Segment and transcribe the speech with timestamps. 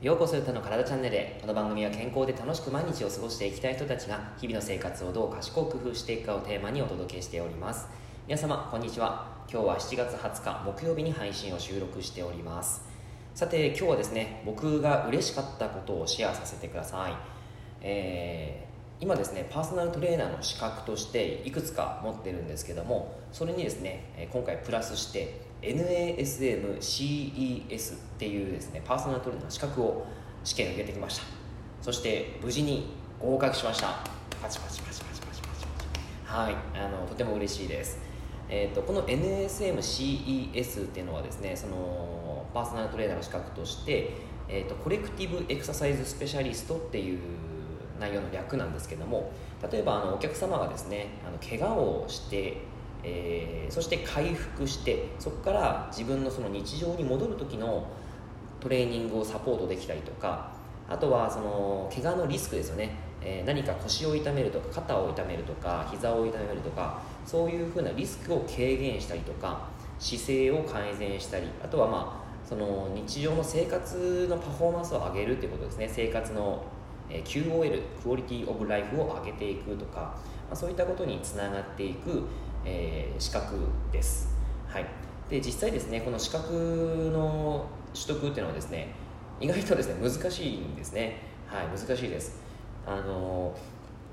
[0.00, 1.38] ようこそ歌の体チャンネルへ。
[1.40, 7.88] この番組は健康で楽しく毎日を過ごしていきたい人たちが日々の生活をどう賢く工夫していくかをテーマにお届けしております。
[8.28, 9.26] 皆様こんにちは。
[9.50, 12.82] 今日は7月20日木曜日に配信を収録しております。
[13.34, 17.14] さて今日はですね僕が嬉しかったことをシェアさせてください、
[17.80, 18.68] えー
[19.00, 26.76] 今ですねパーソナルトレーナーの資格としていくつか持ってるんですけどもそれにですね今回プラスして NASMCES
[27.94, 30.06] っていうですねパーソナルトレーナーの資格を
[30.44, 31.24] 試験を受けてきました。
[31.82, 33.88] そして無事に合格しました。
[34.40, 35.66] パチパチパチパチパチパチパチ。
[36.24, 37.98] はいあのとても嬉しいです。
[38.50, 44.12] えーと、この NSMCES っていうのはですねそのパーソナルトレーナーの資格として、
[44.48, 47.18] えーと、とコレクティブエクササイズスペシャリストっていう
[48.00, 49.32] 内容の略なんですけども
[49.70, 52.56] 例えばあのお客様がですねあの怪我をして
[53.04, 57.86] えー、そして回復してそこから自分のその日常に戻る時の
[58.60, 60.52] トレーニングをサポートできたりとか
[60.88, 69.68] あとはその怪我のリスクですよね、えー、何か腰を痛めるとか肩を痛めるとか膝を痛めるとかそういうふうなリスクを軽減したりとか
[69.98, 75.86] 姿勢を改善したりあとはまあその日常の生活のパフォーマンスを上げるということですね。
[75.92, 76.64] 生活の
[77.10, 80.14] QOL クオリティオブライフを上げていくとか、ま
[80.52, 82.22] あ、そういったことにつながっていく。
[82.68, 83.56] えー、資格
[83.90, 84.28] です、
[84.68, 84.86] はい、
[85.30, 88.94] で実際ですねこの資格の取得っていうのはですね
[89.40, 91.22] 意外とですね難しいんですね。
[91.46, 92.40] はい難しいです。
[92.86, 93.56] あの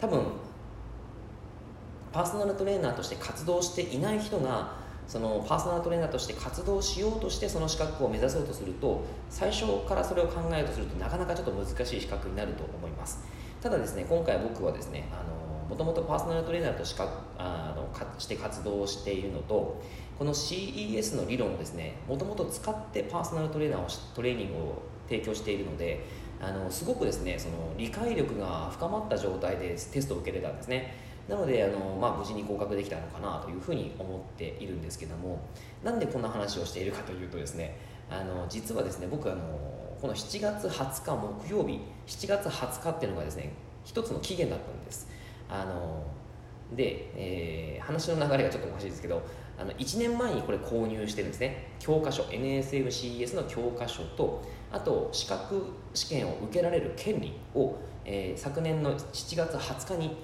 [0.00, 0.22] 多分
[2.12, 4.76] パーソナルトレーナーとして活動していない人が
[5.06, 13.18] そのパーソナルトレーナーとして活動しようとしてその資格を目指そうとすると最初からそれを考えようとするとなかなかちょっと難しい資格になると思います。
[13.60, 19.82] ただですね今回僕はですねあのもともとパーソナルトレーナーとしかあのかして活動しているのと
[20.18, 26.04] この CES の理論をですねもともと使ってパーソナルトレーナーをトレーニングを提供しているので
[26.40, 31.08] あのすごくですねその理解力が深まった状態でテストを受けれたんですね。
[31.28, 35.40] なのであの、まあ、無事に合格できたのかなというふうに思っているんですけども
[35.84, 37.76] なんでこんな話をしているかというとですね
[38.08, 39.42] あの実はですね僕あの
[40.00, 43.52] この7月20日木曜日7月20日っていうのがですね
[43.84, 45.17] 一つの期限だったんです。
[45.48, 46.04] あの
[46.76, 49.22] で、えー、話の流れがちょっとおかしいですけど
[49.58, 51.68] あの1年前にこれ購入してるんですね。
[51.80, 55.64] 教科書 NSMCES の教科書とあと資格
[55.94, 60.16] 試験を受けられる権利を、えー、昨年の7月20日に、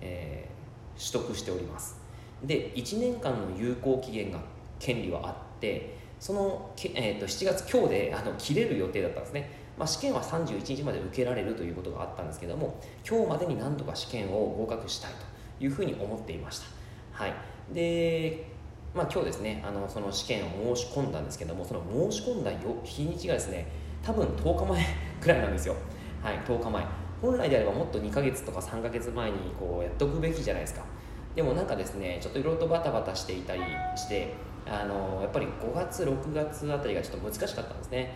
[0.00, 2.00] えー、取得しております。
[2.42, 4.40] で1年間の有効期限が
[4.78, 9.65] 権利はあってその、えーと、と7月今日であの切れる予定だったんですね。
[9.78, 15.12] まあ、試験は31日まで受けられるということがあったんですけども今日までになんとか試験を合格したい
[15.58, 16.66] というふうに思っていました、
[17.12, 17.34] はい、
[17.72, 18.46] で、
[18.94, 22.50] まあ、今日ですねあのその試験を申し込んだんですけどもその申し込んだ
[22.84, 23.66] 日にちがですね
[24.02, 24.86] 多分10日前
[25.20, 25.74] くらいなんですよ。
[26.22, 26.86] はい10日前。
[27.20, 30.82] 本来であればもっと2ヶ月とか3ヶ月前にこうやっておくべきじゃないですか。
[31.34, 33.62] でもなんかですねちょっといろいろとバタバタしていたり
[33.96, 34.34] して
[34.64, 38.14] あのやっぱり5月6月あたりがちょっと難しかったんですね。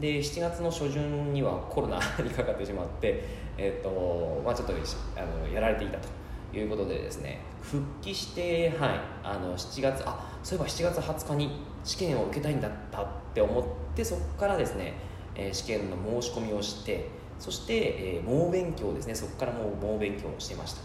[0.00, 3.24] で7月の初旬にはコロナにかかってしまって、
[3.58, 6.08] えーとまあ、ちょっとあのやられていたと
[6.56, 13.64] いうことでですね復帰して、はい、あの7月あそういえば7月20日に試験を受けたいんだったって思っ
[13.94, 14.94] てそこからですね、
[15.34, 17.08] えー、試験の申し込みをして
[17.38, 20.80] そして、えー、猛勉強ですねそこからもう猛勉強をしてました、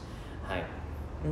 [0.54, 0.66] はい、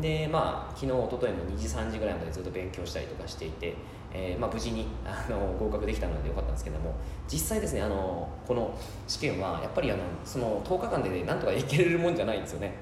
[0.01, 3.75] でまあ昨日一昨日も2時3時ぐらいまでずっと勉強したりとかしていて、
[4.17, 6.95] えー、まあ、無事にあの合格できたのでよかったんですけども
[7.27, 8.73] 実際ですねあのこの
[9.07, 12.73] 試験はやっぱりあのその10日間で、ね、なんとかいけるもんじゃないんですよね。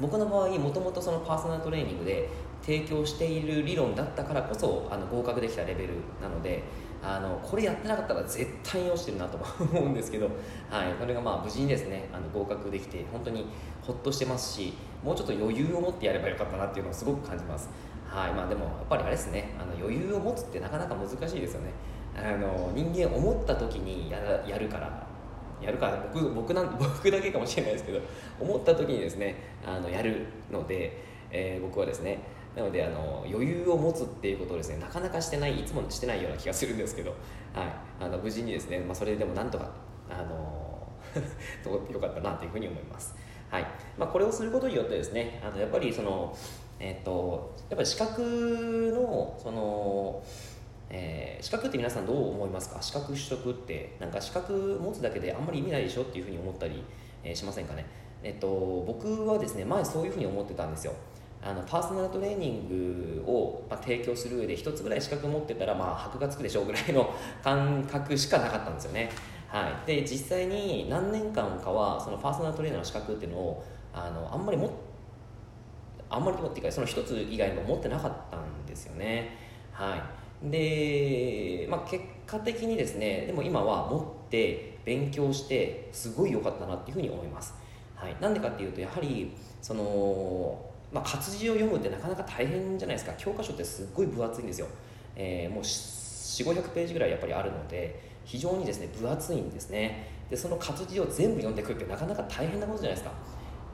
[0.00, 2.28] 僕の場合もともとそのパーソナルトレーニングで
[2.62, 5.90] 提供している理論だったからこそあの合格できたレベル
[6.20, 6.64] なので
[7.00, 10.26] あのこれやってなかったら絶対に落ちてるなと 思うんですけど、
[10.68, 13.46] はい、それがまあ無事にですねあの合格できて本当に
[13.82, 17.68] ほっとしてますしもうちょっと余裕を持ってやればよかったなっていうのをすごく感じます、
[18.08, 19.50] はいまあ、でもやっぱりあれですね。
[19.60, 21.70] あの余裕を持つってなかなか難しいですよね。
[22.16, 25.06] あの人間思った時にややるから
[25.60, 28.00] やるから僕僕なん 僕だけかもしれないですけど
[28.38, 29.34] 思った時にですね
[29.66, 30.96] あのやるので、
[31.30, 32.20] えー、僕はですね
[32.54, 37.10] なのであの余裕を持つっていうことをですねなかなかしてないいつもしてないような気がするんですけど、
[37.52, 37.68] はい、
[38.00, 39.70] あの無事にですね、まあ、それでもなんとか
[40.08, 40.88] あの
[41.92, 43.16] よかったなというふうに思います。
[43.54, 43.66] はい。
[43.96, 46.36] まあ、これをすることによってですねあのやっぱりその、
[46.80, 48.20] えーと、やっぱり資格
[48.92, 50.20] のその、
[50.90, 52.82] えー、資格って皆さんどう思いますか？
[52.82, 56.82] 資格取得ってなんか資格持つだけであんまり意味ないでしょっていうふうに思ったり、
[57.22, 57.86] えー、しませんかね、
[58.24, 58.48] えーと
[58.88, 60.92] 僕はですね前そういうふうに思ってたんですよ。
[61.40, 67.14] あのパーソナルトレーニングを、まあ、提供する上で1つぐらい資格持ってたら、まあ、箔がつくでしょうぐらいの
[67.44, 69.10] 感覚しかなかったんですよね。
[69.54, 74.68] はい、で実際に何年間かはそのパーソナルトレーナーの資格っていうのをあのあんまりも
[76.10, 79.38] あんまりっていうかその一つ以外も持ってなかったんですよね。
[79.70, 79.94] は
[80.44, 80.50] い。
[80.50, 87.54] で、まあ、結果的にですねでも今は持って勉強してすごい良かったなっていうふうに思います、
[87.94, 90.60] はい、なんでかっていうとやはりその、
[90.92, 93.14] まあ、活字を読むってなかなか大変じゃないですか。
[93.16, 94.66] 教科書ってすっごい分厚いんですよ、
[95.14, 98.13] えー、もう4500ページぐらいやっぱりあるので。
[98.24, 100.08] 非常にですね分厚いんですね。
[100.30, 103.12] でその活字を全部読んでくってなかなか大変なことじゃないですか。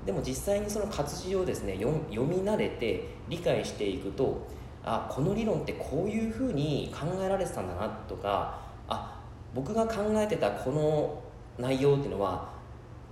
[0.04, 4.46] でも実際にその活字をですね読み慣れて理解していくと
[4.82, 8.58] あこの理論ってこういうふうに考えられてたんだなとか
[8.88, 9.20] あ
[9.54, 11.22] 僕が考えてたこの
[11.58, 12.48] 内容っていうのは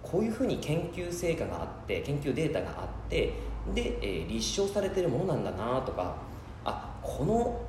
[0.02, 3.34] こういうふうに研究成果があって研究データがあって
[3.74, 6.16] で、えー、立証されてるものなんだなとか
[6.64, 7.60] あこの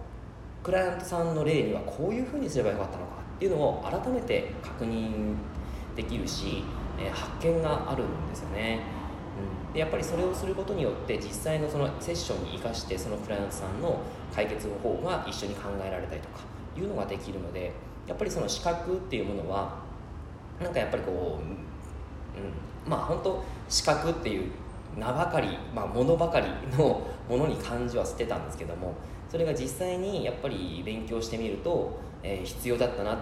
[0.63, 5.33] クライアントさんの例にはこういうふうにすればよかったのかっていうのを改めて確認
[5.95, 6.65] できるし、
[6.99, 8.81] えー、発見があるんですよね、
[9.67, 14.01] うん、でやっぱりそれをすることによって実際のそのセッションに生かしてそのクライアントさんの
[14.35, 16.39] 解決方法が一緒に考えられたりとか
[16.77, 17.71] いうのができるので
[18.07, 19.79] やっぱりその資格っていうものは
[20.61, 21.69] なんかやっぱりこう
[22.37, 24.51] うん、まあ本当資格っていう
[24.97, 26.47] 名ばかり、まあ、ものばかり
[26.77, 28.95] のものに感じはしてたんですけども
[29.29, 33.17] それが実際にやっぱり勉強してみると、えー、必要だったな。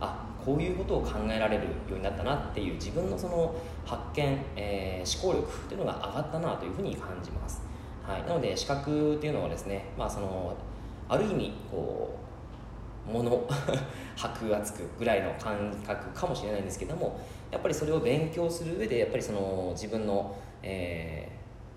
[0.00, 3.54] あこういうことを考えられるようになったなっていう自分のその
[3.84, 7.62] 発見、えー、思考力っていうのが上がったなというふうに感じます、
[8.02, 10.56] はい、なので資格っていうのはですね、まあ、その
[11.08, 12.16] ある意味こ
[13.08, 13.46] う物
[14.16, 17.18] 箔がつくぐらいの感覚かもしれないんですけども
[17.50, 21.30] やっぱりそれを勉強する上でやっぱりその自分の、え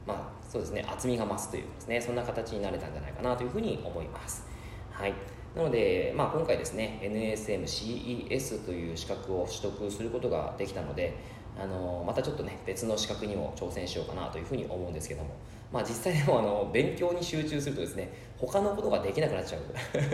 [0.05, 4.50] ー、まあそうですね厚みが増すというですねそんな形になれたんじゃないかなというふうに思います。
[5.01, 5.15] はい。
[5.55, 11.17] なので、まあ、今回ですね NSMCES という資格を取得することができたので
[11.59, 15.31] あのまたちょっとね別の資格にも挑戦しようかなというふうに思うんですけども、
[15.73, 19.61] まあ、実際でもあの勉強に集中するとですね他のことができなくなっちゃう、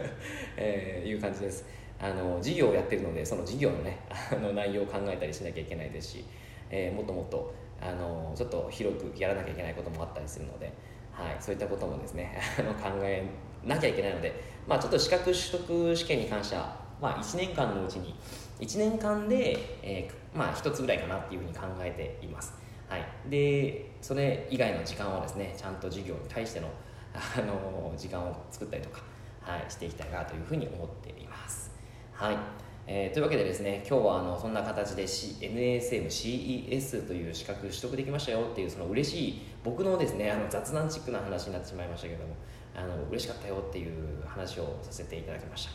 [0.55, 1.65] えー、いう感じです。
[1.99, 6.25] あの事業をやってるのでその事業のねあの内容を考えたりしなきゃいけないですし、
[6.69, 10.71] えー、もっともっとあのちょっと広くやらなきゃいけないこともあったりするので、
[11.11, 13.27] はい、そういったこともですねあの考え
[13.65, 18.13] なきゃいけないので、まあ、ちょっと資格取得試験に関しては、まあ、1年間のうちに
[18.59, 22.53] 1年間で、えー、まあ、1つぐらいかなっていうふうに考えています、
[22.89, 26.67] はい、でそれ以外の時間はですねちゃんと授業に対しての
[27.13, 29.01] あの時間を作ったりとか、
[29.41, 31.71] はい、していきたいなというふうに思っています。
[32.13, 32.37] はい、
[32.85, 42.35] えー、というわけでですね今日はあのそんな形で、C、NSMCES という資格取得できましたよっていうその嬉しい僕のですねあの雑談チックな話になってしまいましたけども
[42.77, 45.71] あの嬉しかったよっていう話をさせていただきました。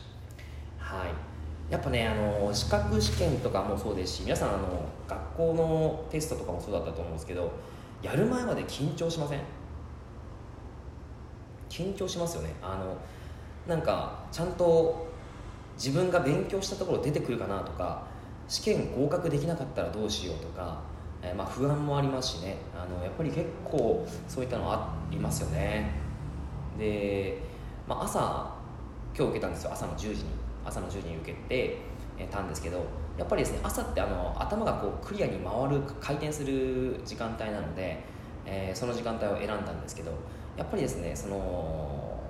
[0.78, 1.08] はい。
[1.70, 7.50] やっぱねあの資格試験とかもそうですし皆さんあの学校のテストとかもそうだったと思うんですけど
[8.02, 9.40] やる前まで緊張しません？
[11.68, 12.54] 緊張しますよね。
[12.62, 12.96] あの
[13.66, 15.06] なんかちゃんと
[15.76, 18.06] 自分が勉強したところ出てくるかなとか
[18.48, 20.82] 試験合格できなかったらどうしようとか、
[21.22, 22.58] えー、まあ不安もありますしね。
[22.76, 26.01] あのやっぱり結構そういったのはありますよね。
[26.78, 27.38] で、
[27.86, 28.54] まあ、朝
[29.16, 29.72] 今日受けたんですよ。
[29.72, 30.24] 朝の10時に。
[30.64, 31.78] 朝の10時に受けて、
[32.30, 32.84] たんですけど
[33.18, 37.98] やっぱりですね朝ってあの頭がこうクリアに回る回転する時間帯なので、
[38.46, 40.12] えー、その時間帯を選んだんですけど
[40.56, 42.20] やっぱりですねその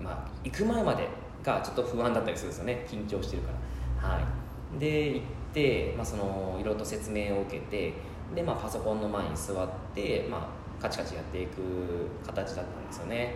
[0.00, 1.08] まあ行く前まで
[1.42, 2.86] がちょっと不安だったりするんですよね。
[2.88, 3.52] 緊張してるか
[4.02, 4.08] ら。
[4.08, 4.78] はい。
[4.78, 5.22] で行っ
[5.54, 7.94] て、まあ、そのいろいろと説明を受けて
[8.34, 10.46] で、まあ、パソコンの前に座って、まあ、
[10.80, 11.60] カチカチやっていく
[12.26, 13.34] 形だったんですよね、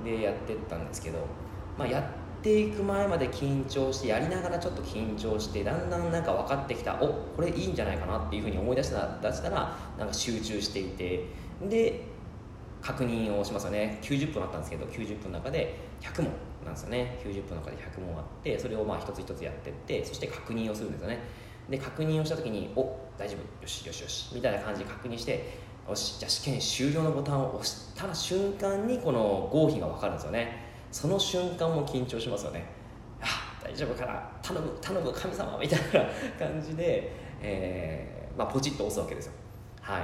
[0.00, 1.18] うん、でやってったんですけど、
[1.78, 11.26] まあ、やっていく前まで緊張してやりながらちょっと緊張してだんだんなんか分かってきたおこれいいんじゃないかなっていうふうに思い出した出したらなんか集中していて
[11.62, 12.12] で
[12.82, 14.00] 確認をしますよね。
[14.02, 16.32] 90分あったんですけど90分の中で100問
[16.64, 17.20] なんですよね。
[17.24, 21.20] 90分の中で100問あってそれをまあ一つ一つやってってそして確認をするんですよね。
[21.70, 23.62] で確認をした時に「お大丈夫。
[23.62, 25.48] よしよしよし」みたいな感じで確認して
[25.88, 30.62] よしじゃあ試験終了のボタンを押したら瞬間にこの合否が分かるんですよね。
[30.92, 32.64] その瞬間も緊張しますよね。
[33.20, 34.22] あ大丈夫かな。
[34.42, 36.08] 頼む頼む神様みたいな
[36.38, 39.32] 感じで、えーまあ、ポチッと押すわけですよ。
[39.80, 39.98] は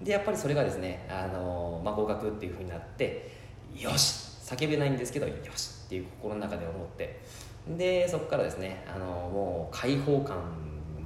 [0.00, 0.04] い。
[0.04, 3.30] でやっぱりそれがですね、あのまあ、合格っていうふうになって
[3.76, 7.20] よし叫べないんですけどよしっていう心の中で思って。
[7.76, 10.36] でそこからですねあのもう開放感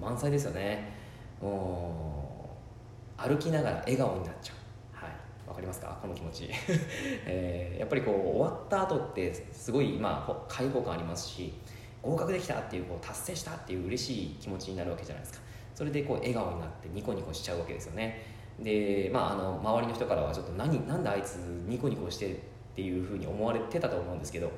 [0.01, 0.95] 満載ですよね。
[1.43, 2.25] もう
[3.16, 5.04] 歩きながら笑顔になっちゃう。
[5.04, 5.49] はい。
[5.49, 5.99] わかりますか？
[6.00, 6.50] この気持ち、
[7.26, 11.54] えー、やっぱりこう終わった後ってすごいまあ開放感ありますし
[12.02, 15.44] 合格できたっていうこう達成したっていう嬉しい気持ちになるわけじゃないですか。
[15.75, 18.23] それでこう笑顔になってニコニコしちゃうわけですよね。
[18.61, 22.37] でまああの周りの人からはちょっと何なんであいつニコニコしてっ
[22.75, 24.50] ていうふうに思われてたと思うんですけど、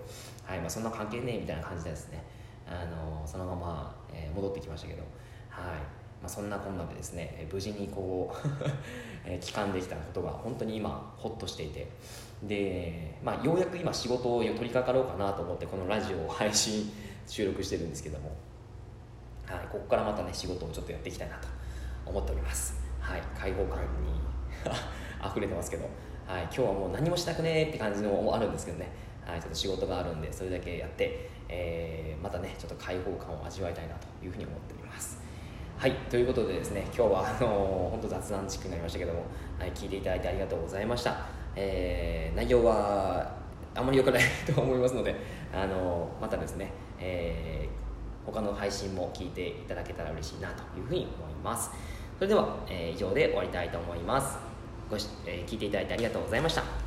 [0.45, 2.23] はいまあ、そんな関係ねえみたいな感じでですね。
[2.67, 5.03] あのそのまま、えー、戻ってきましたけど、
[5.49, 8.39] はいまあ、そんなこんなでですね無事にこう
[9.41, 11.89] 帰還できたことが本当に今ホッとしていて
[12.43, 16.91] で、まあ、ようやく今仕事を取り掛かろうかなと思ってこのラジオを配信
[17.27, 18.31] 収録してるんですけども、
[19.47, 21.49] はい、ここからまたね仕事をちょっとやっていきたいなと
[22.07, 23.89] 思っております、はい、開放感に
[25.25, 25.89] 溢れてますけど
[26.29, 28.91] はい、今日はもう何もしたくねえって感じのもあるんですけどね、
[29.25, 35.28] はい、ちょっと仕事があるんでそれだけやって、えー、またねちょっと開放感を味わいたいなというふうに思っております。
[35.79, 39.23] はいということでですね今日はあの本当雑談チックになりましたけども、
[39.61, 43.33] はい、聞いていただいてありがとうございました、えー、内容は
[43.77, 45.15] あまり良くないと思いますので
[45.55, 51.71] あのまたですね、えー、他の配信も聞いていただけたら嬉しいなというふうに思います。
[52.17, 54.37] それでは、えー、以上で終わりたいと思います。
[54.91, 56.78] ごし、えー、聞いていただいてありがとうございました。